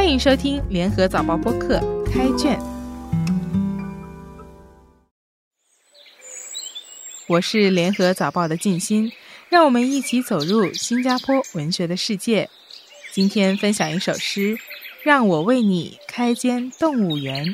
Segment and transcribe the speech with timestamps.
[0.00, 2.58] 欢迎收听联合早报播客开卷，
[7.28, 9.12] 我是联合早报的静心，
[9.50, 12.48] 让我们一起走入新加坡文学的世界。
[13.12, 14.56] 今天分享一首诗，
[15.02, 17.44] 《让我为你开间动物园》，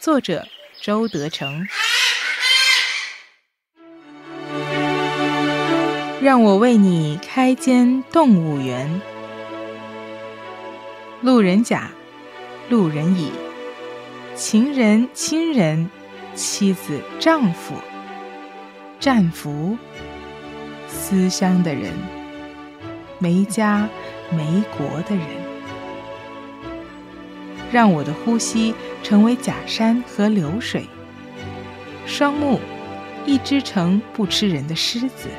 [0.00, 0.48] 作者
[0.82, 1.64] 周德成。
[6.20, 9.00] 让我为你开间动物园。
[11.24, 11.90] 路人甲，
[12.68, 13.32] 路人乙，
[14.36, 15.88] 情人亲人，
[16.34, 17.76] 妻子丈夫，
[19.00, 19.78] 战俘，
[20.86, 21.94] 思乡的人，
[23.18, 23.88] 没家
[24.30, 25.26] 没国的人。
[27.72, 30.86] 让我的呼吸成为假山和流水。
[32.04, 32.60] 双目，
[33.24, 35.30] 一只成不吃人的狮子。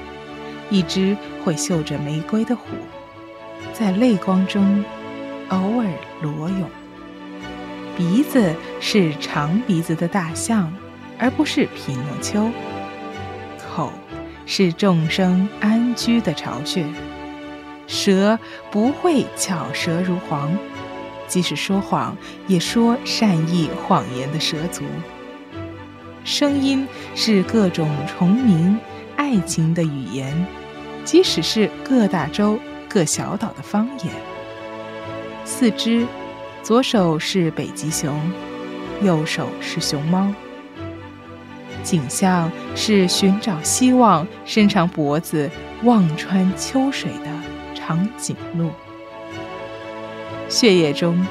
[0.71, 2.65] 一只会嗅着玫瑰的虎，
[3.71, 4.83] 在泪光中
[5.49, 5.87] 偶尔
[6.21, 6.69] 裸泳。
[7.97, 10.73] 鼻子是长鼻子的大象，
[11.17, 12.49] 而不是匹诺丘。
[13.57, 13.91] 口
[14.45, 16.85] 是众生安居的巢穴。
[17.87, 18.37] 舌
[18.71, 20.57] 不会巧舌如簧，
[21.27, 24.83] 即使说谎，也说善意谎言的蛇族。
[26.23, 28.77] 声音是各种虫鸣。
[29.17, 30.45] 爱情的语言，
[31.05, 34.13] 即使是各大洲、各小岛的方言。
[35.45, 36.05] 四肢，
[36.63, 38.19] 左手是北极熊，
[39.03, 40.33] 右手是熊猫。
[41.83, 45.49] 景象是寻找希望，伸长脖子
[45.83, 47.29] 望穿秋水的
[47.75, 48.71] 长颈鹿。
[50.49, 51.23] 血液中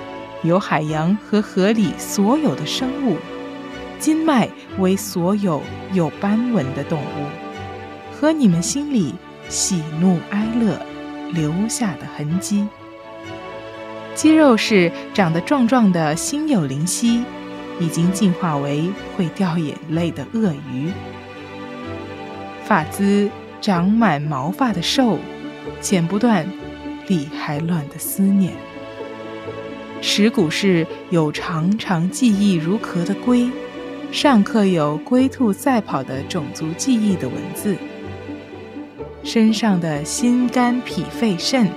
[0.44, 3.16] 有海洋和河里所有的生物，
[3.98, 5.60] 经脉为所有
[5.92, 7.26] 有斑纹的动物。
[8.12, 9.12] 和你们心里
[9.48, 10.80] 喜怒哀乐
[11.32, 12.64] 留下的痕迹。
[14.14, 17.24] 肌肉是长得壮壮的心有灵犀，
[17.80, 20.90] 已经进化为会掉眼泪的鳄鱼。
[22.64, 23.28] 发姿
[23.60, 25.18] 长满毛发的兽，
[25.80, 26.46] 剪不断
[27.08, 28.52] 理还乱的思念。
[30.00, 33.50] 耻骨是有长长记忆如壳的龟，
[34.12, 37.76] 上刻有龟兔赛跑的种族记忆的文字。
[39.24, 41.68] 身上的心肝脾肺肾、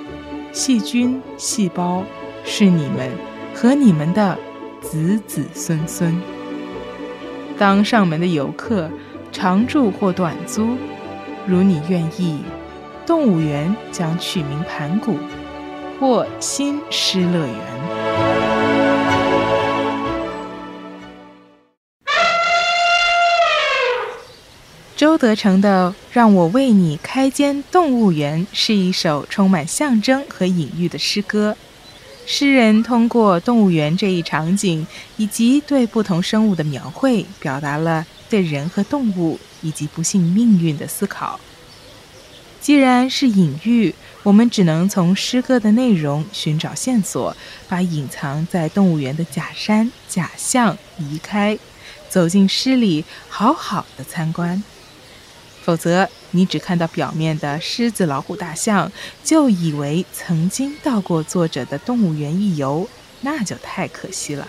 [0.51, 2.03] 细菌、细胞，
[2.49, 3.11] 是你们
[3.53, 4.39] 和你们的
[4.81, 6.17] 子子孙孙。
[7.57, 8.89] 当上门的游客，
[9.33, 10.77] 常住或短租，
[11.45, 12.39] 如你愿意，
[13.05, 15.17] 动物园将取名盘古
[15.99, 17.57] 或新诗乐园。
[24.95, 31.55] 周德成的《让我为你开间动物园》是一首充满象征和隐喻的诗歌。
[32.29, 41.39] 诗人通过动物园这一场景以及对不同生物的描绘，表达了对人和动物以及不幸命运的思考。
[42.59, 47.33] 既然是隐喻，我们只能从诗歌的内容寻找线索，
[47.69, 51.57] 把隐藏在动物园的假山、假象移开，
[52.09, 54.61] 走进诗里，好好的参观。
[55.67, 58.89] 否则，你只看到表面的狮子、老虎、大象，
[59.21, 62.87] 就以为曾经到过作者的动物园一游，
[63.19, 64.47] 那就太可惜了。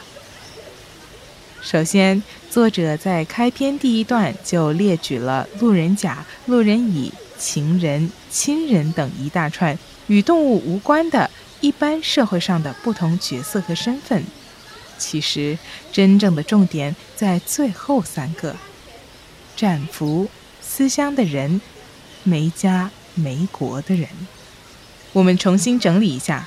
[1.60, 9.76] 首先，作者在开篇第一段就列举了路人甲、路人乙、情人、亲人等一大串
[10.06, 11.28] 与动物无关的
[11.60, 14.22] 一般社会上的不同角色和身份。
[14.98, 15.58] 其实，
[15.90, 18.54] 真正的重点在最后三个：
[19.56, 20.30] 战俘。
[20.68, 21.62] 思乡的人，
[22.22, 24.06] 没家没国的人。
[25.14, 26.46] 我们重新整理一下：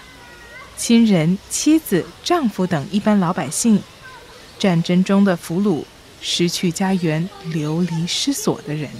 [0.78, 3.82] 亲人、妻子、丈夫等一般老百姓，
[4.60, 5.84] 战争中的俘虏，
[6.22, 8.92] 失去家园、流离失所的人。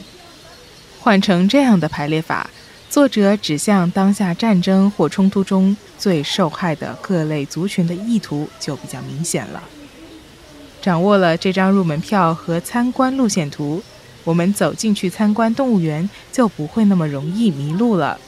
[1.00, 2.50] 换成这样的排列法，
[2.90, 9.64] 作者指向当下战争或冲突中最受害的各类族群的意图就比较明显了。
[10.82, 13.84] 掌握了这张入门票和参观路线图。
[14.24, 18.20] 我们走进去参观动物园，就不会那么容易迷路了。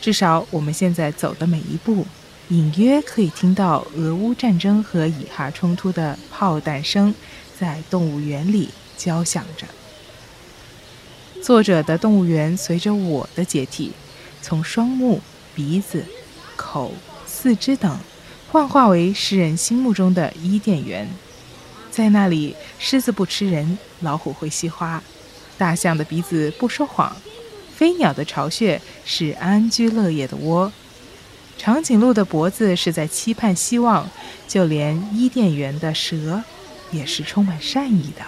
[0.00, 2.06] 至少我们现在走的每一步，
[2.48, 7.14] 隐约可以听到俄乌战争和以哈冲突的炮弹声
[7.58, 8.68] 在动物园里
[8.98, 9.66] 交响着。
[11.42, 13.92] 作者的动物园随着我的解体，
[14.42, 15.20] 从双目、
[15.54, 16.04] 鼻子、
[16.56, 16.92] 口、
[17.26, 17.98] 四肢等，
[18.50, 21.08] 幻化为诗人心目中的伊甸园。
[21.90, 25.02] 在那里，狮子不吃人，老虎会吸花。
[25.56, 27.16] 大象的鼻子不说谎，
[27.74, 30.72] 飞鸟的巢穴是安居乐业的窝，
[31.56, 34.08] 长颈鹿的脖子是在期盼希望，
[34.48, 36.42] 就连伊甸园的蛇
[36.90, 38.24] 也是充满善意的。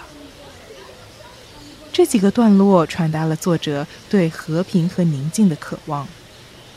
[1.91, 6.07] 这几个段落传达了作者对和平和宁静的渴望。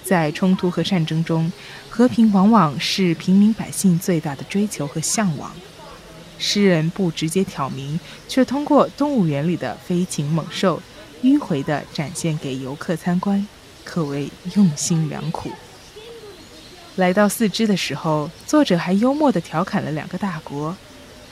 [0.02, 1.52] 在冲突和战争中，
[1.88, 5.52] 和平往往是平民百姓最大的追求和向往。
[6.40, 10.82] 诗人不直接挑明，却通过动物园里的飞禽猛兽，
[11.22, 13.46] 迂回地展现给游客参观，
[13.84, 15.52] 可谓用心良苦。
[16.96, 20.74] 来到四肢的时候，作者还幽默地调侃了两个大国：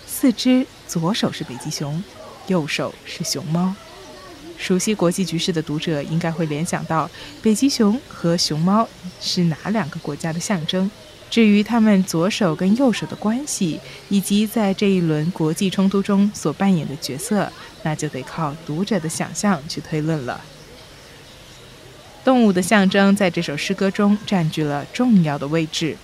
[0.06, 2.04] 四肢左手是北极熊。
[2.46, 3.74] 右手是熊猫，
[4.56, 7.10] 熟悉国际局势的读者应该会联想到
[7.42, 8.88] 北极熊和熊猫
[9.20, 10.90] 是哪两个国家的象征。
[11.30, 17.52] 至于他们左手跟右手的关系，以及在这一轮国际冲突中所扮演的角色，
[17.82, 20.40] 那就得靠读者的想象去推论了。
[22.24, 25.96] 动物的象征在这首诗歌中占据了重要的位置。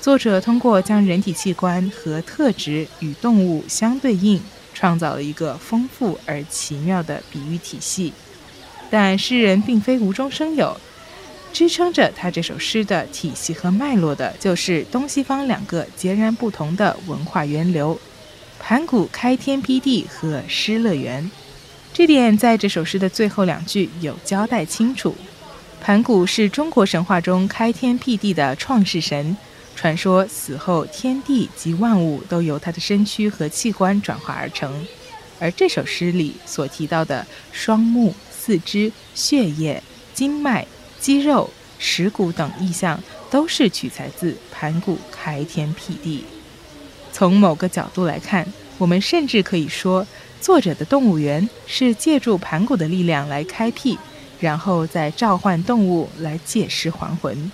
[0.00, 4.40] 作者通过将人体器官和特质与动物相对应。
[4.76, 8.12] 创造了一个丰富而奇妙的比喻体系，
[8.90, 10.76] 但诗人并非无中生有。
[11.54, 17.96] 支撑着他这首诗的体系和脉络的，就是东西方两个截然不同的文化源流——
[18.58, 21.30] 盘古开天辟地和失乐园。
[21.92, 25.14] 这点在这首诗的最后两句有交代清楚。
[25.80, 29.36] 盘古是中国神话中开天辟地的创世神。
[29.76, 34.84] 传说死后，天地及万物都由他的身躯和器官转化而成，
[35.38, 39.80] 而这首诗里所提到的双目、四肢、血液、
[40.12, 40.66] 经脉、
[41.04, 42.98] 肌肉、石骨等意象，
[43.30, 46.24] 都是取材自盘古开天辟地。
[47.12, 50.06] 从某个角度来看，我们甚至可以说，
[50.40, 53.98] 作者的动物园是借助盘古的力量来开辟，
[54.40, 57.52] 然后再召唤动物来借尸还魂。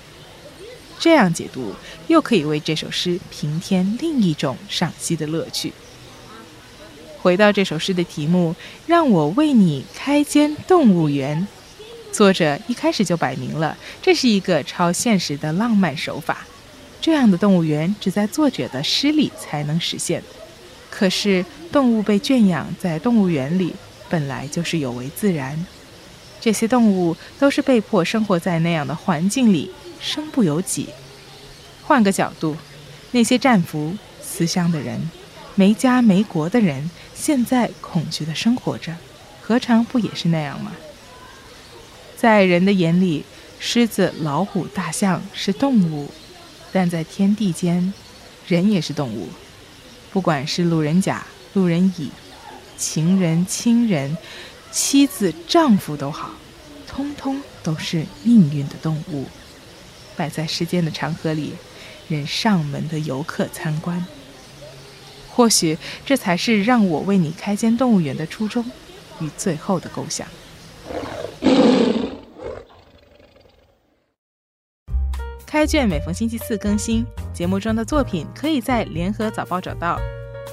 [1.01, 1.75] 这样解读，
[2.07, 5.73] 又可以为这首诗平添另一种赏析的乐趣。
[7.21, 8.55] 回到这首诗的题目，
[8.87, 11.49] 让我为你开间动物园。
[12.13, 16.47] 作者一开始就摆明了，这是一个超现实的浪漫手法。
[17.01, 20.23] 这样的动物园只在作者的诗里才能实现。
[20.91, 23.75] 可是，动物被圈养在动物园里，
[24.09, 25.65] 本来就是有违自然。
[26.41, 29.71] 这些动物都是被迫生活在那样的环境里。
[30.03, 30.89] 身不由己。
[31.83, 32.57] 换个角度，
[33.11, 35.11] 那些战俘、思乡的人、
[35.55, 38.97] 没家没国的人，现在恐惧的生活着，
[39.43, 40.73] 何尝不也是那样吗？
[42.21, 43.25] 在人的眼里，
[43.59, 46.11] 狮子、老虎、大象是动物，
[46.71, 47.95] 但在天地间，
[48.47, 49.31] 人也是动物。
[50.13, 52.11] 不管是路人甲、路人乙、
[52.77, 54.19] 情人、亲人、
[54.71, 56.33] 妻子、丈夫都好，
[56.87, 59.25] 通通都是命运的动物。
[60.15, 61.55] 摆在时间的长河里，
[62.07, 64.05] 任上门的游客参观。
[65.31, 68.63] 或许这才是让我为你开间动物园的初衷
[69.21, 70.29] 与最后的构想。
[75.61, 77.05] 开卷每逢星期四更新，
[77.35, 80.01] 节目中的作品可以在联合早报找到。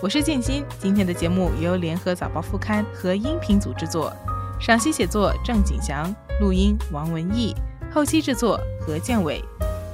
[0.04, 4.12] 我是建新，今天的节目由联合早报副刊和音频组制作，
[4.60, 7.56] 赏析写作郑景祥，录音王文义。
[7.90, 9.42] 后期制作何建伟，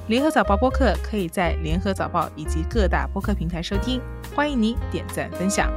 [0.08, 4.02] 联合早报播客可以在联合早报以及各大播客平台收听，
[4.34, 5.72] 欢迎你点赞分享。